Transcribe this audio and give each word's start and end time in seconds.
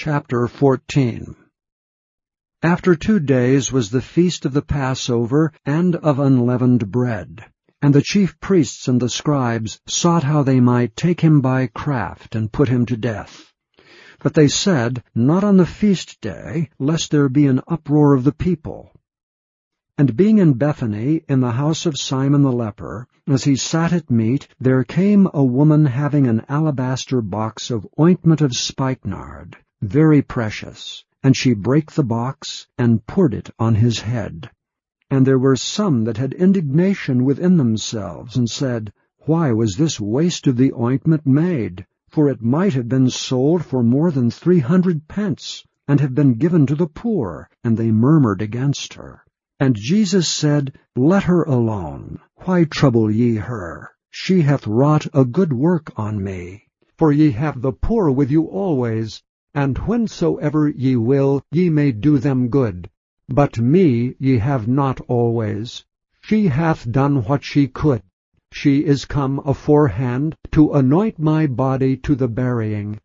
Chapter 0.00 0.46
14 0.46 1.34
After 2.62 2.94
two 2.94 3.18
days 3.18 3.72
was 3.72 3.90
the 3.90 4.00
feast 4.00 4.44
of 4.46 4.52
the 4.52 4.62
Passover 4.62 5.52
and 5.66 5.96
of 5.96 6.20
unleavened 6.20 6.92
bread. 6.92 7.44
And 7.82 7.92
the 7.92 8.00
chief 8.06 8.38
priests 8.38 8.86
and 8.86 9.00
the 9.00 9.08
scribes 9.08 9.80
sought 9.88 10.22
how 10.22 10.44
they 10.44 10.60
might 10.60 10.94
take 10.94 11.20
him 11.20 11.40
by 11.40 11.66
craft 11.66 12.36
and 12.36 12.52
put 12.52 12.68
him 12.68 12.86
to 12.86 12.96
death. 12.96 13.52
But 14.20 14.34
they 14.34 14.46
said, 14.46 15.02
Not 15.16 15.42
on 15.42 15.56
the 15.56 15.66
feast 15.66 16.20
day, 16.20 16.70
lest 16.78 17.10
there 17.10 17.28
be 17.28 17.48
an 17.48 17.60
uproar 17.66 18.14
of 18.14 18.22
the 18.22 18.30
people. 18.30 18.92
And 19.98 20.16
being 20.16 20.38
in 20.38 20.52
Bethany, 20.54 21.24
in 21.28 21.40
the 21.40 21.50
house 21.58 21.86
of 21.86 21.98
Simon 21.98 22.42
the 22.42 22.52
leper, 22.52 23.08
as 23.26 23.42
he 23.42 23.56
sat 23.56 23.92
at 23.92 24.12
meat, 24.12 24.46
there 24.60 24.84
came 24.84 25.26
a 25.34 25.42
woman 25.42 25.86
having 25.86 26.28
an 26.28 26.44
alabaster 26.48 27.20
box 27.20 27.68
of 27.68 27.84
ointment 27.98 28.40
of 28.40 28.54
spikenard, 28.54 29.56
very 29.82 30.20
precious, 30.20 31.04
and 31.22 31.36
she 31.36 31.54
brake 31.54 31.92
the 31.92 32.02
box, 32.02 32.66
and 32.76 33.06
poured 33.06 33.32
it 33.32 33.48
on 33.60 33.76
his 33.76 34.00
head. 34.00 34.50
And 35.08 35.24
there 35.24 35.38
were 35.38 35.54
some 35.54 36.02
that 36.02 36.16
had 36.16 36.32
indignation 36.32 37.24
within 37.24 37.58
themselves, 37.58 38.36
and 38.36 38.50
said, 38.50 38.92
Why 39.26 39.52
was 39.52 39.76
this 39.76 40.00
waste 40.00 40.48
of 40.48 40.56
the 40.56 40.72
ointment 40.72 41.26
made? 41.28 41.86
For 42.08 42.28
it 42.28 42.42
might 42.42 42.74
have 42.74 42.88
been 42.88 43.08
sold 43.08 43.64
for 43.64 43.84
more 43.84 44.10
than 44.10 44.32
three 44.32 44.58
hundred 44.58 45.06
pence, 45.06 45.64
and 45.86 46.00
have 46.00 46.12
been 46.12 46.34
given 46.34 46.66
to 46.66 46.74
the 46.74 46.88
poor. 46.88 47.48
And 47.62 47.76
they 47.76 47.92
murmured 47.92 48.42
against 48.42 48.94
her. 48.94 49.24
And 49.60 49.76
Jesus 49.78 50.26
said, 50.26 50.72
Let 50.96 51.22
her 51.22 51.44
alone. 51.44 52.18
Why 52.46 52.64
trouble 52.64 53.12
ye 53.12 53.36
her? 53.36 53.90
She 54.10 54.40
hath 54.42 54.66
wrought 54.66 55.06
a 55.14 55.24
good 55.24 55.52
work 55.52 55.92
on 55.96 56.20
me. 56.20 56.64
For 56.96 57.12
ye 57.12 57.30
have 57.30 57.62
the 57.62 57.70
poor 57.72 58.10
with 58.10 58.28
you 58.32 58.42
always, 58.46 59.22
and 59.54 59.78
whensoever 59.78 60.68
ye 60.68 60.94
will, 60.94 61.42
ye 61.50 61.70
may 61.70 61.90
do 61.90 62.18
them 62.18 62.48
good. 62.48 62.90
But 63.30 63.58
me 63.58 64.14
ye 64.18 64.36
have 64.36 64.68
not 64.68 65.00
always. 65.08 65.86
She 66.20 66.46
hath 66.48 66.90
done 66.90 67.24
what 67.24 67.42
she 67.44 67.66
could. 67.66 68.02
She 68.52 68.84
is 68.84 69.06
come 69.06 69.40
aforehand 69.46 70.36
to 70.52 70.72
anoint 70.72 71.18
my 71.18 71.46
body 71.46 71.96
to 71.96 72.14
the 72.14 72.28
burying. 72.28 72.98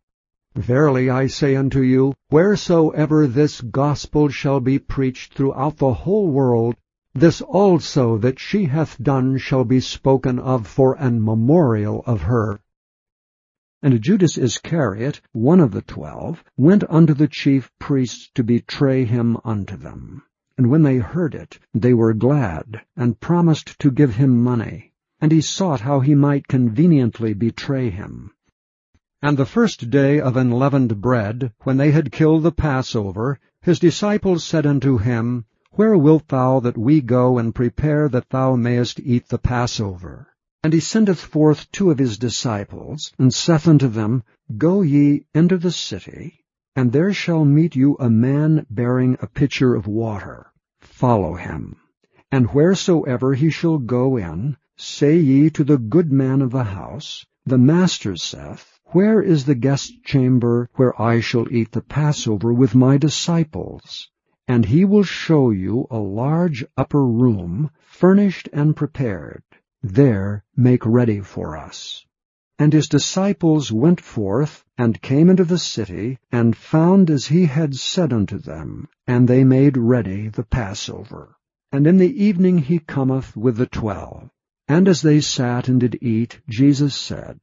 Verily 0.54 1.08
I 1.08 1.28
say 1.28 1.56
unto 1.56 1.80
you, 1.80 2.12
wheresoever 2.30 3.26
this 3.26 3.62
gospel 3.62 4.28
shall 4.28 4.60
be 4.60 4.78
preached 4.78 5.32
throughout 5.32 5.78
the 5.78 5.94
whole 5.94 6.28
world, 6.28 6.76
this 7.14 7.40
also 7.40 8.18
that 8.18 8.38
she 8.38 8.64
hath 8.66 8.98
done 9.02 9.38
shall 9.38 9.64
be 9.64 9.80
spoken 9.80 10.38
of 10.38 10.66
for 10.66 10.92
an 11.00 11.24
memorial 11.24 12.02
of 12.04 12.20
her. 12.22 12.60
And 13.84 14.00
Judas 14.00 14.38
Iscariot, 14.38 15.20
one 15.32 15.60
of 15.60 15.72
the 15.72 15.82
twelve, 15.82 16.42
went 16.56 16.84
unto 16.88 17.12
the 17.12 17.28
chief 17.28 17.70
priests 17.78 18.30
to 18.34 18.42
betray 18.42 19.04
him 19.04 19.36
unto 19.44 19.76
them. 19.76 20.22
And 20.56 20.70
when 20.70 20.82
they 20.84 20.96
heard 20.96 21.34
it, 21.34 21.58
they 21.74 21.92
were 21.92 22.14
glad, 22.14 22.80
and 22.96 23.20
promised 23.20 23.78
to 23.80 23.90
give 23.90 24.14
him 24.14 24.42
money. 24.42 24.92
And 25.20 25.30
he 25.30 25.42
sought 25.42 25.82
how 25.82 26.00
he 26.00 26.14
might 26.14 26.48
conveniently 26.48 27.34
betray 27.34 27.90
him. 27.90 28.30
And 29.20 29.36
the 29.36 29.44
first 29.44 29.90
day 29.90 30.18
of 30.18 30.34
unleavened 30.34 31.02
bread, 31.02 31.52
when 31.64 31.76
they 31.76 31.90
had 31.90 32.10
killed 32.10 32.42
the 32.44 32.52
Passover, 32.52 33.38
his 33.60 33.78
disciples 33.78 34.42
said 34.44 34.64
unto 34.64 34.96
him, 34.96 35.44
Where 35.72 35.98
wilt 35.98 36.28
thou 36.28 36.58
that 36.60 36.78
we 36.78 37.02
go 37.02 37.36
and 37.36 37.54
prepare 37.54 38.08
that 38.08 38.30
thou 38.30 38.56
mayest 38.56 38.98
eat 39.00 39.28
the 39.28 39.36
Passover? 39.36 40.28
And 40.64 40.72
he 40.72 40.80
sendeth 40.80 41.20
forth 41.20 41.70
two 41.72 41.90
of 41.90 41.98
his 41.98 42.16
disciples, 42.16 43.12
and 43.18 43.34
saith 43.34 43.68
unto 43.68 43.86
them, 43.86 44.22
Go 44.56 44.80
ye 44.80 45.26
into 45.34 45.58
the 45.58 45.70
city, 45.70 46.42
and 46.74 46.90
there 46.90 47.12
shall 47.12 47.44
meet 47.44 47.76
you 47.76 47.98
a 48.00 48.08
man 48.08 48.64
bearing 48.70 49.18
a 49.20 49.26
pitcher 49.26 49.74
of 49.74 49.86
water. 49.86 50.46
Follow 50.80 51.34
him. 51.34 51.76
And 52.32 52.46
wheresoever 52.54 53.34
he 53.34 53.50
shall 53.50 53.76
go 53.76 54.16
in, 54.16 54.56
say 54.74 55.18
ye 55.18 55.50
to 55.50 55.64
the 55.64 55.76
good 55.76 56.10
man 56.10 56.40
of 56.40 56.52
the 56.52 56.64
house, 56.64 57.26
The 57.44 57.58
master 57.58 58.16
saith, 58.16 58.78
Where 58.92 59.20
is 59.20 59.44
the 59.44 59.54
guest 59.54 59.92
chamber 60.02 60.70
where 60.76 60.98
I 60.98 61.20
shall 61.20 61.46
eat 61.52 61.72
the 61.72 61.82
Passover 61.82 62.54
with 62.54 62.74
my 62.74 62.96
disciples? 62.96 64.08
And 64.48 64.64
he 64.64 64.86
will 64.86 65.04
show 65.04 65.50
you 65.50 65.86
a 65.90 65.98
large 65.98 66.64
upper 66.74 67.06
room, 67.06 67.70
furnished 67.84 68.48
and 68.50 68.74
prepared 68.74 69.42
there 69.86 70.42
make 70.56 70.80
ready 70.86 71.20
for 71.20 71.58
us. 71.58 72.06
And 72.58 72.72
his 72.72 72.88
disciples 72.88 73.70
went 73.70 74.00
forth, 74.00 74.64
and 74.78 75.00
came 75.02 75.28
into 75.28 75.44
the 75.44 75.58
city, 75.58 76.18
and 76.32 76.56
found 76.56 77.10
as 77.10 77.26
he 77.26 77.44
had 77.44 77.76
said 77.76 78.10
unto 78.10 78.38
them, 78.38 78.88
and 79.06 79.28
they 79.28 79.44
made 79.44 79.76
ready 79.76 80.28
the 80.28 80.42
Passover. 80.42 81.36
And 81.70 81.86
in 81.86 81.98
the 81.98 82.24
evening 82.24 82.56
he 82.58 82.78
cometh 82.78 83.36
with 83.36 83.58
the 83.58 83.66
twelve. 83.66 84.30
And 84.68 84.88
as 84.88 85.02
they 85.02 85.20
sat 85.20 85.68
and 85.68 85.80
did 85.80 85.98
eat, 86.00 86.40
Jesus 86.48 86.94
said, 86.94 87.38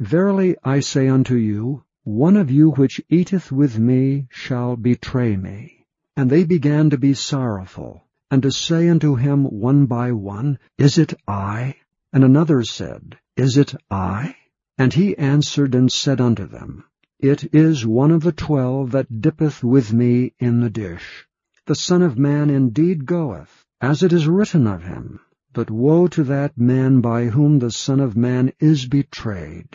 Verily 0.00 0.56
I 0.64 0.80
say 0.80 1.06
unto 1.06 1.36
you, 1.36 1.84
one 2.02 2.36
of 2.36 2.50
you 2.50 2.72
which 2.72 3.00
eateth 3.08 3.52
with 3.52 3.78
me 3.78 4.26
shall 4.30 4.74
betray 4.74 5.36
me. 5.36 5.86
And 6.16 6.28
they 6.28 6.42
began 6.42 6.90
to 6.90 6.98
be 6.98 7.14
sorrowful, 7.14 8.02
and 8.30 8.42
to 8.42 8.50
say 8.50 8.88
unto 8.90 9.14
him 9.14 9.44
one 9.46 9.86
by 9.86 10.12
one, 10.12 10.58
Is 10.76 10.98
it 10.98 11.14
I? 11.26 11.76
And 12.12 12.22
another 12.22 12.62
said, 12.62 13.18
Is 13.38 13.56
it 13.56 13.74
I? 13.90 14.36
And 14.76 14.92
he 14.92 15.16
answered 15.16 15.74
and 15.74 15.90
said 15.90 16.20
unto 16.20 16.46
them, 16.46 16.84
It 17.18 17.54
is 17.54 17.86
one 17.86 18.10
of 18.10 18.20
the 18.22 18.32
twelve 18.32 18.90
that 18.92 19.22
dippeth 19.22 19.64
with 19.64 19.94
me 19.94 20.34
in 20.38 20.60
the 20.60 20.68
dish. 20.68 21.26
The 21.66 21.74
Son 21.74 22.02
of 22.02 22.18
Man 22.18 22.50
indeed 22.50 23.06
goeth, 23.06 23.64
as 23.80 24.02
it 24.02 24.12
is 24.12 24.28
written 24.28 24.66
of 24.66 24.82
him. 24.82 25.20
But 25.54 25.70
woe 25.70 26.06
to 26.08 26.22
that 26.24 26.58
man 26.58 27.00
by 27.00 27.26
whom 27.28 27.58
the 27.60 27.70
Son 27.70 27.98
of 27.98 28.14
Man 28.14 28.52
is 28.60 28.86
betrayed. 28.86 29.70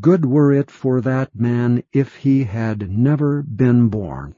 Good 0.00 0.26
were 0.26 0.52
it 0.52 0.70
for 0.70 1.00
that 1.00 1.34
man 1.34 1.82
if 1.94 2.16
he 2.16 2.44
had 2.44 2.90
never 2.90 3.42
been 3.42 3.88
born. 3.88 4.34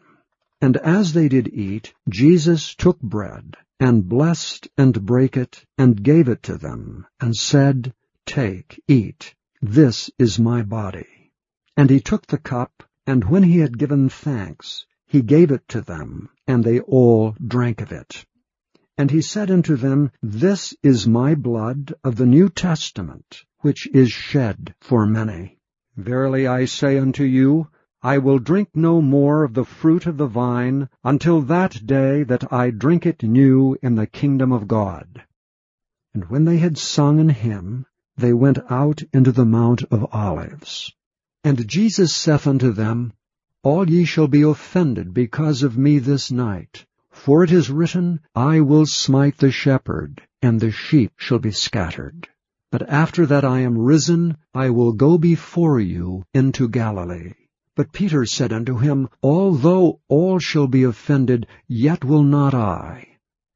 And 0.61 0.77
as 0.79 1.13
they 1.13 1.29
did 1.29 1.49
eat, 1.55 1.95
Jesus 2.09 2.75
took 2.75 2.99
bread, 3.01 3.57
and 3.79 4.09
blessed 4.09 4.67
and 4.77 5.07
brake 5.07 5.37
it, 5.37 5.65
and 5.79 6.03
gave 6.03 6.27
it 6.29 6.43
to 6.45 6.59
them, 6.59 7.07
and 7.21 7.37
said, 7.37 7.95
Take, 8.27 8.83
eat, 8.89 9.37
this 9.63 10.11
is 10.19 10.41
my 10.41 10.63
body. 10.63 11.31
And 11.77 11.89
he 11.91 12.01
took 12.01 12.27
the 12.27 12.39
cup, 12.39 12.83
and 13.07 13.23
when 13.23 13.45
he 13.45 13.59
had 13.59 13.79
given 13.79 14.09
thanks, 14.09 14.85
he 15.07 15.23
gave 15.23 15.53
it 15.53 15.69
to 15.69 15.81
them, 15.81 16.29
and 16.49 16.65
they 16.65 16.81
all 16.81 17.37
drank 17.47 17.81
of 17.81 17.93
it. 17.93 18.27
And 18.97 19.13
he 19.13 19.23
said 19.23 19.53
unto 19.53 19.77
them, 19.77 20.11
This 20.23 20.75
is 20.83 21.07
my 21.07 21.37
blood 21.37 21.95
of 22.03 22.17
the 22.17 22.27
New 22.27 22.49
Testament, 22.49 23.45
which 23.61 23.87
is 23.95 24.11
shed 24.11 24.75
for 24.81 25.07
many. 25.07 25.61
Verily 25.97 26.49
I 26.49 26.65
say 26.65 26.99
unto 26.99 27.23
you, 27.23 27.69
I 28.03 28.19
will 28.19 28.39
drink 28.39 28.69
no 28.77 29.03
more 29.03 29.43
of 29.43 29.55
the 29.55 29.65
fruit 29.65 30.07
of 30.07 30.19
the 30.19 30.29
vine 30.29 30.89
until 31.03 31.41
that 31.43 31.85
day 31.85 32.23
that 32.23 32.53
I 32.53 32.71
drink 32.71 33.05
it 33.05 33.25
new 33.25 33.77
in 33.83 33.97
the 33.97 34.07
kingdom 34.07 34.53
of 34.53 34.69
God. 34.69 35.25
And 36.15 36.25
when 36.31 36.45
they 36.45 36.59
had 36.59 36.79
sung 36.79 37.19
an 37.19 37.31
hymn, 37.31 37.87
they 38.17 38.33
went 38.33 38.61
out 38.71 39.03
into 39.13 39.33
the 39.33 39.45
Mount 39.45 39.83
of 39.91 40.07
Olives. 40.13 40.95
And 41.43 41.67
Jesus 41.67 42.15
saith 42.15 42.47
unto 42.47 42.71
them, 42.71 43.15
All 43.65 43.91
ye 43.91 44.05
shall 44.05 44.29
be 44.29 44.43
offended 44.43 45.13
because 45.13 45.65
of 45.65 45.77
me 45.77 45.99
this 45.99 46.31
night. 46.31 46.87
For 47.11 47.43
it 47.43 47.51
is 47.51 47.69
written, 47.69 48.21
I 48.33 48.61
will 48.61 48.87
smite 48.87 49.39
the 49.39 49.51
shepherd, 49.51 50.23
and 50.41 50.61
the 50.61 50.71
sheep 50.71 51.15
shall 51.17 51.41
be 51.41 51.51
scattered. 51.51 52.29
But 52.71 52.89
after 52.89 53.27
that 53.27 53.45
I 53.45 53.59
am 53.63 53.77
risen, 53.77 54.37
I 54.55 54.71
will 54.71 54.93
go 54.93 55.19
before 55.19 55.81
you 55.81 56.23
into 56.33 56.69
Galilee. 56.69 57.33
But 57.79 57.93
Peter 57.93 58.27
said 58.27 58.53
unto 58.53 58.79
him, 58.79 59.09
Although 59.23 60.01
all 60.09 60.41
shall 60.41 60.67
be 60.67 60.83
offended, 60.83 61.47
yet 61.69 62.05
will 62.05 62.25
not 62.25 62.53
I. 62.53 63.07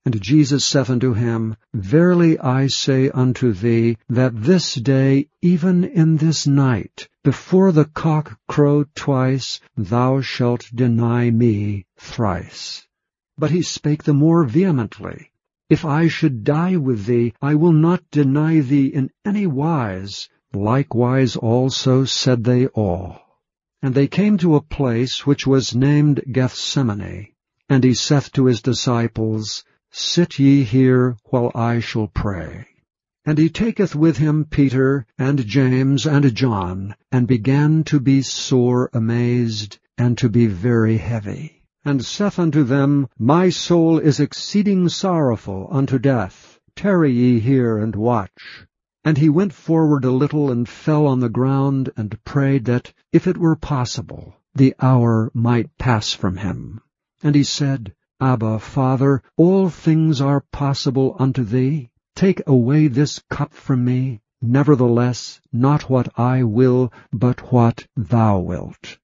And 0.04 0.20
Jesus 0.20 0.64
saith 0.64 0.90
unto 0.90 1.12
him, 1.12 1.56
Verily 1.74 2.38
I 2.38 2.68
say 2.68 3.10
unto 3.10 3.52
thee, 3.52 3.98
that 4.08 4.44
this 4.44 4.74
day, 4.76 5.26
even 5.42 5.82
in 5.82 6.18
this 6.18 6.46
night, 6.46 7.08
before 7.24 7.72
the 7.72 7.84
cock 7.84 8.38
crow 8.46 8.84
twice, 8.94 9.58
thou 9.76 10.20
shalt 10.20 10.70
deny 10.72 11.28
me 11.32 11.86
thrice. 11.98 12.86
But 13.36 13.50
he 13.50 13.62
spake 13.62 14.04
the 14.04 14.14
more 14.14 14.44
vehemently, 14.44 15.32
If 15.68 15.84
I 15.84 16.06
should 16.06 16.44
die 16.44 16.76
with 16.76 17.06
thee, 17.06 17.34
I 17.42 17.56
will 17.56 17.72
not 17.72 18.08
deny 18.12 18.60
thee 18.60 18.86
in 18.86 19.10
any 19.24 19.48
wise. 19.48 20.28
Likewise 20.54 21.34
also 21.34 22.04
said 22.04 22.44
they 22.44 22.68
all. 22.68 23.18
And 23.84 23.96
they 23.96 24.06
came 24.06 24.38
to 24.38 24.54
a 24.54 24.60
place 24.62 25.26
which 25.26 25.44
was 25.44 25.74
named 25.74 26.22
Gethsemane. 26.30 27.26
And 27.68 27.82
he 27.82 27.94
saith 27.94 28.30
to 28.32 28.44
his 28.46 28.62
disciples, 28.62 29.64
Sit 29.90 30.38
ye 30.38 30.62
here, 30.62 31.16
while 31.30 31.50
I 31.52 31.80
shall 31.80 32.06
pray. 32.06 32.64
And 33.24 33.38
he 33.38 33.48
taketh 33.48 33.96
with 33.96 34.18
him 34.18 34.44
Peter, 34.44 35.04
and 35.18 35.44
James, 35.48 36.06
and 36.06 36.32
John, 36.32 36.94
and 37.10 37.26
began 37.26 37.82
to 37.84 37.98
be 37.98 38.22
sore 38.22 38.88
amazed, 38.92 39.80
and 39.98 40.16
to 40.18 40.28
be 40.28 40.46
very 40.46 40.98
heavy. 40.98 41.64
And 41.84 42.04
saith 42.04 42.38
unto 42.38 42.62
them, 42.62 43.08
My 43.18 43.50
soul 43.50 43.98
is 43.98 44.20
exceeding 44.20 44.90
sorrowful 44.90 45.66
unto 45.72 45.98
death. 45.98 46.60
Tarry 46.76 47.10
ye 47.12 47.40
here, 47.40 47.78
and 47.78 47.96
watch. 47.96 48.64
And 49.04 49.18
he 49.18 49.28
went 49.28 49.52
forward 49.52 50.04
a 50.04 50.12
little 50.12 50.48
and 50.52 50.68
fell 50.68 51.08
on 51.08 51.18
the 51.18 51.28
ground 51.28 51.90
and 51.96 52.22
prayed 52.22 52.66
that, 52.66 52.92
if 53.12 53.26
it 53.26 53.36
were 53.36 53.56
possible, 53.56 54.36
the 54.54 54.76
hour 54.80 55.28
might 55.34 55.76
pass 55.76 56.12
from 56.12 56.36
him. 56.36 56.78
And 57.20 57.34
he 57.34 57.42
said, 57.42 57.94
Abba, 58.20 58.60
Father, 58.60 59.20
all 59.36 59.70
things 59.70 60.20
are 60.20 60.44
possible 60.52 61.16
unto 61.18 61.42
thee. 61.42 61.90
Take 62.14 62.42
away 62.46 62.86
this 62.86 63.20
cup 63.28 63.52
from 63.52 63.84
me. 63.84 64.20
Nevertheless, 64.40 65.40
not 65.52 65.90
what 65.90 66.16
I 66.16 66.44
will, 66.44 66.92
but 67.12 67.52
what 67.52 67.88
thou 67.96 68.38
wilt. 68.38 68.98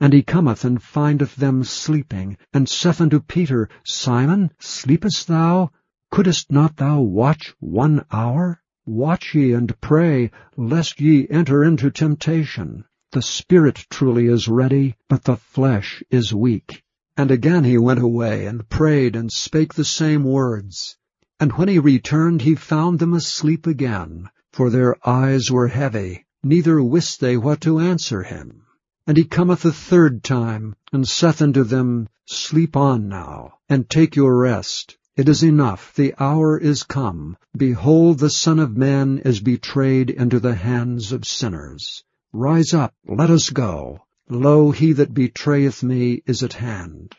And 0.00 0.14
he 0.14 0.22
cometh 0.22 0.64
and 0.64 0.82
findeth 0.82 1.36
them 1.36 1.64
sleeping, 1.64 2.38
and 2.54 2.66
saith 2.66 2.98
unto 3.02 3.20
Peter, 3.20 3.68
Simon, 3.84 4.52
sleepest 4.58 5.28
thou? 5.28 5.70
Couldest 6.10 6.50
not 6.50 6.76
thou 6.76 7.02
watch 7.02 7.54
one 7.60 8.06
hour? 8.10 8.62
Watch 8.86 9.34
ye 9.34 9.54
and 9.54 9.80
pray, 9.80 10.30
lest 10.58 11.00
ye 11.00 11.26
enter 11.30 11.64
into 11.64 11.90
temptation. 11.90 12.84
The 13.12 13.22
spirit 13.22 13.86
truly 13.88 14.26
is 14.26 14.46
ready, 14.46 14.96
but 15.08 15.24
the 15.24 15.38
flesh 15.38 16.02
is 16.10 16.34
weak. 16.34 16.82
And 17.16 17.30
again 17.30 17.64
he 17.64 17.78
went 17.78 18.00
away, 18.00 18.44
and 18.44 18.68
prayed, 18.68 19.16
and 19.16 19.32
spake 19.32 19.72
the 19.72 19.86
same 19.86 20.22
words. 20.22 20.98
And 21.40 21.52
when 21.52 21.68
he 21.68 21.78
returned, 21.78 22.42
he 22.42 22.56
found 22.56 22.98
them 22.98 23.14
asleep 23.14 23.66
again, 23.66 24.28
for 24.52 24.68
their 24.68 24.96
eyes 25.08 25.50
were 25.50 25.68
heavy, 25.68 26.26
neither 26.42 26.82
wist 26.82 27.20
they 27.20 27.38
what 27.38 27.62
to 27.62 27.78
answer 27.78 28.22
him. 28.22 28.66
And 29.06 29.16
he 29.16 29.24
cometh 29.24 29.64
a 29.64 29.72
third 29.72 30.22
time, 30.22 30.74
and 30.92 31.08
saith 31.08 31.40
unto 31.40 31.64
them, 31.64 32.10
Sleep 32.26 32.76
on 32.76 33.08
now, 33.08 33.54
and 33.66 33.88
take 33.88 34.14
your 34.14 34.36
rest. 34.36 34.98
It 35.16 35.28
is 35.28 35.44
enough, 35.44 35.94
the 35.94 36.12
hour 36.18 36.58
is 36.58 36.82
come. 36.82 37.36
Behold, 37.56 38.18
the 38.18 38.28
Son 38.30 38.58
of 38.58 38.76
Man 38.76 39.18
is 39.18 39.38
betrayed 39.38 40.10
into 40.10 40.40
the 40.40 40.56
hands 40.56 41.12
of 41.12 41.24
sinners. 41.24 42.02
Rise 42.32 42.74
up, 42.74 42.92
let 43.06 43.30
us 43.30 43.50
go. 43.50 44.00
Lo, 44.28 44.72
he 44.72 44.92
that 44.94 45.14
betrayeth 45.14 45.84
me 45.84 46.24
is 46.26 46.42
at 46.42 46.54
hand. 46.54 47.14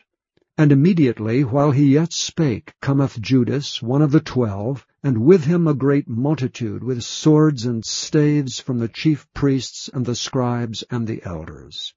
And 0.58 0.72
immediately, 0.72 1.42
while 1.42 1.70
he 1.70 1.94
yet 1.94 2.12
spake, 2.12 2.74
cometh 2.82 3.18
Judas, 3.18 3.80
one 3.80 4.02
of 4.02 4.10
the 4.10 4.20
twelve, 4.20 4.84
and 5.02 5.24
with 5.24 5.44
him 5.46 5.66
a 5.66 5.72
great 5.72 6.06
multitude, 6.06 6.84
with 6.84 7.02
swords 7.02 7.64
and 7.64 7.82
staves 7.82 8.60
from 8.60 8.78
the 8.78 8.88
chief 8.88 9.26
priests 9.32 9.88
and 9.94 10.04
the 10.04 10.14
scribes 10.16 10.84
and 10.90 11.06
the 11.06 11.22
elders. 11.24 11.94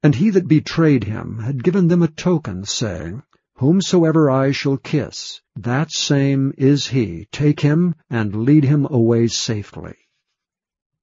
And 0.00 0.14
he 0.14 0.30
that 0.30 0.46
betrayed 0.46 1.02
him 1.02 1.40
had 1.40 1.64
given 1.64 1.88
them 1.88 2.02
a 2.02 2.08
token, 2.08 2.66
saying, 2.66 3.24
Whomsoever 3.60 4.30
I 4.30 4.52
shall 4.52 4.78
kiss, 4.78 5.42
that 5.54 5.92
same 5.92 6.54
is 6.56 6.86
he. 6.86 7.28
Take 7.30 7.60
him, 7.60 7.94
and 8.08 8.44
lead 8.46 8.64
him 8.64 8.86
away 8.90 9.26
safely. 9.26 9.96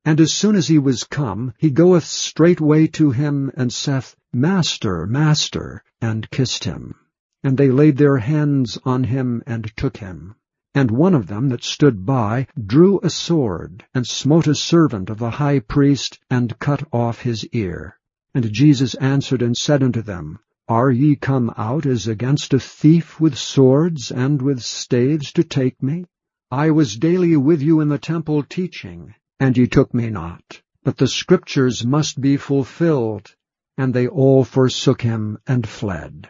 And 0.04 0.19
as 0.19 0.33
soon 0.33 0.56
as 0.56 0.68
he 0.68 0.80
was 0.80 1.04
come, 1.04 1.54
he 1.59 1.69
goeth 1.69 2.04
straightway 2.06 2.88
to 2.98 3.12
him, 3.12 3.51
and 3.56 3.71
saith, 3.71 4.15
Master, 4.33 5.06
Master, 5.06 5.83
and 6.01 6.31
kissed 6.31 6.63
him. 6.63 6.95
And 7.44 7.57
they 7.59 7.69
laid 7.69 7.98
their 7.98 8.18
hands 8.18 8.80
on 8.83 9.03
him, 9.03 9.44
and 9.45 9.71
took 9.77 9.98
him. 9.98 10.33
And 10.74 10.89
one 10.89 11.13
of 11.13 11.27
them 11.27 11.50
that 11.50 11.63
stood 11.63 12.07
by 12.07 12.48
drew 12.65 13.00
a 13.03 13.12
sword, 13.12 13.86
and 13.94 14.07
smote 14.07 14.48
a 14.48 14.56
servant 14.56 15.12
of 15.12 15.19
the 15.19 15.30
high 15.38 15.60
priest, 15.60 16.18
and 16.27 16.57
cut 16.57 16.88
off 16.92 17.21
his 17.21 17.45
ear. 17.50 18.00
And 18.33 18.51
Jesus 18.51 18.95
answered 18.95 19.44
and 19.44 19.56
said 19.56 19.83
unto 19.83 20.01
them, 20.01 20.39
are 20.69 20.92
ye 20.92 21.16
come 21.16 21.54
out 21.56 21.86
as 21.86 22.10
against 22.10 22.54
a 22.54 22.60
thief 22.60 23.22
with 23.22 23.38
swords 23.38 24.12
and 24.12 24.42
with 24.42 24.60
staves 24.62 25.31
to 25.31 25.44
take 25.46 25.81
me? 25.81 26.04
I 26.52 26.72
was 26.72 26.98
daily 26.98 27.38
with 27.38 27.62
you 27.62 27.80
in 27.80 27.88
the 27.88 27.98
temple 27.98 28.44
teaching, 28.44 29.14
and 29.40 29.56
ye 29.58 29.66
took 29.66 29.94
me 29.94 30.10
not. 30.10 30.62
But 30.84 30.98
the 30.98 31.08
scriptures 31.08 31.86
must 31.86 32.19
be 32.19 32.36
fulfilled. 32.36 33.34
And 33.78 33.94
they 33.94 34.10
all 34.10 34.44
forsook 34.44 35.04
him 35.04 35.38
and 35.48 35.66
fled. 35.66 36.28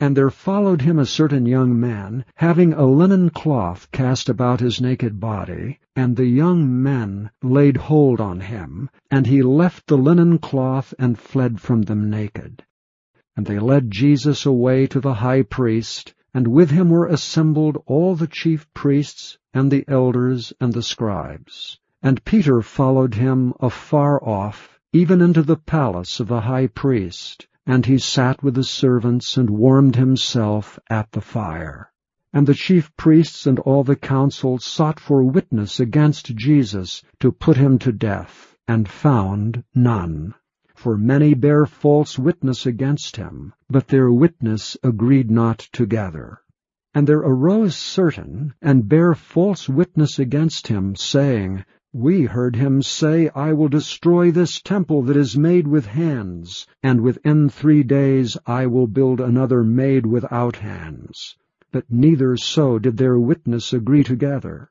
And 0.00 0.16
there 0.16 0.30
followed 0.30 0.82
him 0.82 0.98
a 0.98 1.06
certain 1.06 1.46
young 1.46 1.78
man, 1.78 2.24
having 2.34 2.72
a 2.72 2.86
linen 2.86 3.30
cloth 3.30 3.86
cast 3.92 4.28
about 4.28 4.58
his 4.58 4.80
naked 4.80 5.20
body, 5.20 5.78
and 5.94 6.16
the 6.16 6.26
young 6.26 6.82
men 6.82 7.30
laid 7.40 7.76
hold 7.76 8.20
on 8.20 8.40
him, 8.40 8.90
and 9.12 9.28
he 9.28 9.42
left 9.42 9.86
the 9.86 9.96
linen 9.96 10.38
cloth 10.38 10.92
and 10.98 11.16
fled 11.20 11.60
from 11.60 11.82
them 11.82 12.10
naked. 12.10 12.64
And 13.38 13.44
they 13.44 13.58
led 13.58 13.90
Jesus 13.90 14.46
away 14.46 14.86
to 14.86 14.98
the 14.98 15.12
high 15.12 15.42
priest, 15.42 16.14
and 16.32 16.48
with 16.48 16.70
him 16.70 16.88
were 16.88 17.04
assembled 17.06 17.76
all 17.84 18.14
the 18.16 18.26
chief 18.26 18.66
priests, 18.72 19.36
and 19.52 19.70
the 19.70 19.84
elders, 19.88 20.54
and 20.58 20.72
the 20.72 20.82
scribes. 20.82 21.78
And 22.02 22.24
Peter 22.24 22.62
followed 22.62 23.12
him 23.12 23.52
afar 23.60 24.24
off, 24.26 24.80
even 24.94 25.20
into 25.20 25.42
the 25.42 25.58
palace 25.58 26.18
of 26.18 26.28
the 26.28 26.40
high 26.40 26.68
priest, 26.68 27.46
and 27.66 27.84
he 27.84 27.98
sat 27.98 28.42
with 28.42 28.54
the 28.54 28.64
servants, 28.64 29.36
and 29.36 29.50
warmed 29.50 29.96
himself 29.96 30.78
at 30.88 31.12
the 31.12 31.20
fire. 31.20 31.92
And 32.32 32.46
the 32.46 32.54
chief 32.54 32.90
priests 32.96 33.46
and 33.46 33.58
all 33.58 33.84
the 33.84 33.96
council 33.96 34.58
sought 34.60 34.98
for 34.98 35.22
witness 35.22 35.78
against 35.78 36.34
Jesus 36.36 37.02
to 37.20 37.32
put 37.32 37.58
him 37.58 37.78
to 37.80 37.92
death, 37.92 38.56
and 38.66 38.88
found 38.88 39.62
none 39.74 40.32
for 40.78 40.94
many 40.98 41.32
bare 41.32 41.64
false 41.64 42.18
witness 42.18 42.66
against 42.66 43.16
him, 43.16 43.50
but 43.70 43.88
their 43.88 44.12
witness 44.12 44.76
agreed 44.82 45.30
not 45.30 45.56
together. 45.72 46.38
And 46.92 47.06
there 47.06 47.20
arose 47.20 47.74
certain, 47.74 48.52
and 48.60 48.86
bare 48.86 49.14
false 49.14 49.70
witness 49.70 50.18
against 50.18 50.66
him, 50.66 50.94
saying, 50.94 51.64
We 51.94 52.24
heard 52.26 52.56
him 52.56 52.82
say, 52.82 53.30
I 53.34 53.54
will 53.54 53.70
destroy 53.70 54.30
this 54.30 54.60
temple 54.60 55.00
that 55.04 55.16
is 55.16 55.34
made 55.34 55.66
with 55.66 55.86
hands, 55.86 56.66
and 56.82 57.00
within 57.00 57.48
three 57.48 57.82
days 57.82 58.36
I 58.44 58.66
will 58.66 58.86
build 58.86 59.18
another 59.18 59.62
made 59.64 60.04
without 60.04 60.56
hands. 60.56 61.36
But 61.72 61.86
neither 61.88 62.36
so 62.36 62.78
did 62.78 62.98
their 62.98 63.18
witness 63.18 63.72
agree 63.72 64.04
together. 64.04 64.70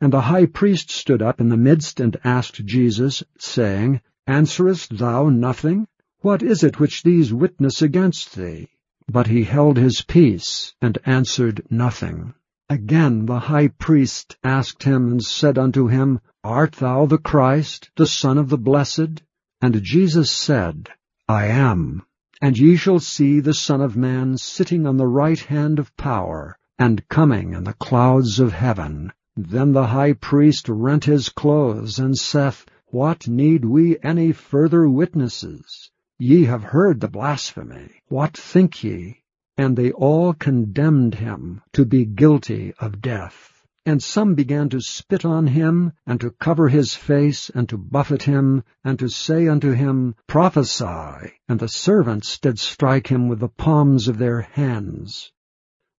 And 0.00 0.12
the 0.12 0.22
high 0.22 0.46
priest 0.46 0.90
stood 0.90 1.22
up 1.22 1.40
in 1.40 1.48
the 1.48 1.56
midst 1.56 2.00
and 2.00 2.16
asked 2.24 2.64
Jesus, 2.66 3.22
saying, 3.38 4.00
Answerest 4.28 4.98
thou 4.98 5.30
nothing? 5.30 5.86
What 6.20 6.42
is 6.42 6.62
it 6.62 6.78
which 6.78 7.02
these 7.02 7.32
witness 7.32 7.80
against 7.80 8.36
thee? 8.36 8.68
But 9.10 9.28
he 9.28 9.44
held 9.44 9.78
his 9.78 10.02
peace, 10.02 10.74
and 10.82 10.98
answered 11.06 11.62
nothing. 11.70 12.34
Again 12.68 13.24
the 13.24 13.38
high 13.38 13.68
priest 13.68 14.36
asked 14.44 14.82
him, 14.82 15.12
and 15.12 15.24
said 15.24 15.56
unto 15.56 15.86
him, 15.86 16.20
Art 16.44 16.72
thou 16.72 17.06
the 17.06 17.16
Christ, 17.16 17.88
the 17.96 18.04
Son 18.06 18.36
of 18.36 18.50
the 18.50 18.58
Blessed? 18.58 19.22
And 19.62 19.82
Jesus 19.82 20.30
said, 20.30 20.90
I 21.26 21.46
am. 21.46 22.02
And 22.42 22.58
ye 22.58 22.76
shall 22.76 23.00
see 23.00 23.40
the 23.40 23.54
Son 23.54 23.80
of 23.80 23.96
Man 23.96 24.36
sitting 24.36 24.86
on 24.86 24.98
the 24.98 25.06
right 25.06 25.40
hand 25.40 25.78
of 25.78 25.96
power, 25.96 26.58
and 26.78 27.08
coming 27.08 27.54
in 27.54 27.64
the 27.64 27.72
clouds 27.72 28.38
of 28.40 28.52
heaven. 28.52 29.10
Then 29.36 29.72
the 29.72 29.86
high 29.86 30.12
priest 30.12 30.68
rent 30.68 31.04
his 31.06 31.30
clothes, 31.30 31.98
and 31.98 32.14
saith, 32.18 32.66
what 32.90 33.28
need 33.28 33.66
we 33.66 33.98
any 34.02 34.32
further 34.32 34.88
witnesses? 34.88 35.90
Ye 36.18 36.44
have 36.44 36.62
heard 36.62 37.00
the 37.00 37.08
blasphemy. 37.08 37.90
What 38.08 38.34
think 38.34 38.82
ye? 38.82 39.24
And 39.58 39.76
they 39.76 39.92
all 39.92 40.32
condemned 40.32 41.16
him 41.16 41.60
to 41.74 41.84
be 41.84 42.06
guilty 42.06 42.72
of 42.78 43.02
death. 43.02 43.66
And 43.84 44.02
some 44.02 44.34
began 44.34 44.70
to 44.70 44.80
spit 44.80 45.26
on 45.26 45.48
him, 45.48 45.92
and 46.06 46.18
to 46.22 46.30
cover 46.30 46.70
his 46.70 46.94
face, 46.94 47.50
and 47.54 47.68
to 47.68 47.76
buffet 47.76 48.22
him, 48.22 48.64
and 48.82 48.98
to 49.00 49.10
say 49.10 49.48
unto 49.48 49.72
him, 49.72 50.14
Prophesy. 50.26 51.34
And 51.46 51.60
the 51.60 51.68
servants 51.68 52.38
did 52.38 52.58
strike 52.58 53.08
him 53.08 53.28
with 53.28 53.40
the 53.40 53.48
palms 53.50 54.08
of 54.08 54.16
their 54.16 54.40
hands. 54.40 55.30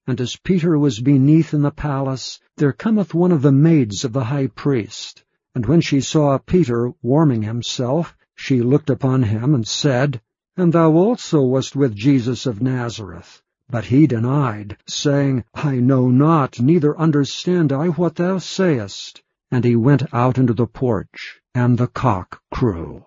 And 0.08 0.20
as 0.20 0.38
Peter 0.38 0.76
was 0.80 1.02
beneath 1.02 1.54
in 1.54 1.62
the 1.62 1.70
palace, 1.70 2.40
there 2.58 2.74
cometh 2.74 3.14
one 3.14 3.32
of 3.32 3.44
the 3.44 3.52
maids 3.52 4.04
of 4.06 4.12
the 4.14 4.24
high 4.24 4.48
priest, 4.48 5.24
and 5.60 5.66
when 5.66 5.82
she 5.82 6.00
saw 6.00 6.38
Peter 6.38 6.94
warming 7.02 7.42
himself, 7.42 8.16
she 8.34 8.62
looked 8.62 8.90
upon 8.90 9.24
him 9.24 9.54
and 9.54 9.68
said, 9.68 10.22
And 10.56 10.72
thou 10.72 10.94
also 10.94 11.42
wast 11.42 11.76
with 11.76 11.94
Jesus 11.94 12.46
of 12.46 12.62
Nazareth. 12.62 13.42
But 13.70 13.84
he 13.84 14.08
denied, 14.08 14.78
saying, 14.88 15.44
I 15.54 15.82
know 15.82 16.08
not, 16.10 16.62
neither 16.62 16.98
understand 16.98 17.74
I 17.74 17.90
what 17.90 18.16
thou 18.16 18.38
sayest. 18.38 19.22
And 19.52 19.66
he 19.66 19.76
went 19.76 20.04
out 20.14 20.38
into 20.38 20.54
the 20.54 20.66
porch, 20.66 21.42
and 21.54 21.78
the 21.78 21.88
cock 21.88 22.42
crew. 22.54 23.04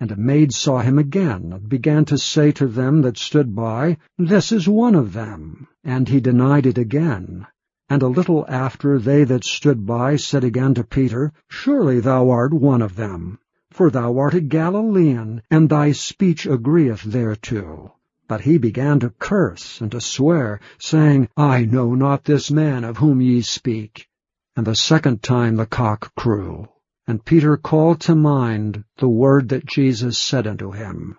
And 0.00 0.10
a 0.10 0.16
maid 0.16 0.54
saw 0.54 0.80
him 0.80 0.98
again, 0.98 1.52
and 1.52 1.68
began 1.68 2.06
to 2.06 2.16
say 2.16 2.52
to 2.52 2.66
them 2.68 3.02
that 3.02 3.18
stood 3.18 3.54
by, 3.54 3.98
This 4.16 4.50
is 4.50 4.66
one 4.66 4.94
of 4.94 5.12
them. 5.12 5.68
And 5.84 6.08
he 6.08 6.20
denied 6.20 6.64
it 6.64 6.78
again. 6.78 7.46
And 7.88 8.02
a 8.02 8.08
little 8.08 8.44
after 8.48 8.98
they 8.98 9.22
that 9.22 9.44
stood 9.44 9.86
by 9.86 10.16
said 10.16 10.42
again 10.42 10.74
to 10.74 10.82
Peter, 10.82 11.32
Surely 11.48 12.00
thou 12.00 12.30
art 12.30 12.52
one 12.52 12.82
of 12.82 12.96
them, 12.96 13.38
for 13.70 13.90
thou 13.90 14.18
art 14.18 14.34
a 14.34 14.40
Galilean, 14.40 15.42
and 15.52 15.68
thy 15.68 15.92
speech 15.92 16.46
agreeth 16.46 17.02
thereto. 17.04 17.92
But 18.26 18.40
he 18.40 18.58
began 18.58 18.98
to 19.00 19.10
curse 19.20 19.80
and 19.80 19.92
to 19.92 20.00
swear, 20.00 20.58
saying, 20.80 21.28
I 21.36 21.64
know 21.64 21.94
not 21.94 22.24
this 22.24 22.50
man 22.50 22.82
of 22.82 22.96
whom 22.96 23.20
ye 23.20 23.40
speak. 23.42 24.08
And 24.56 24.66
the 24.66 24.74
second 24.74 25.22
time 25.22 25.54
the 25.54 25.64
cock 25.64 26.12
crew. 26.16 26.66
And 27.06 27.24
Peter 27.24 27.56
called 27.56 28.00
to 28.00 28.16
mind 28.16 28.82
the 28.98 29.08
word 29.08 29.48
that 29.50 29.64
Jesus 29.64 30.18
said 30.18 30.48
unto 30.48 30.72
him, 30.72 31.18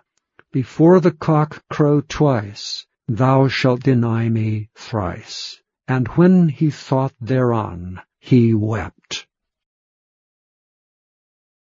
Before 0.52 1.00
the 1.00 1.12
cock 1.12 1.62
crow 1.70 2.02
twice, 2.06 2.84
thou 3.08 3.48
shalt 3.48 3.84
deny 3.84 4.28
me 4.28 4.68
thrice 4.74 5.62
and 5.90 6.06
when 6.08 6.50
he 6.50 6.68
thought 6.68 7.14
thereon, 7.18 7.98
he 8.18 8.52
wept. 8.52 9.26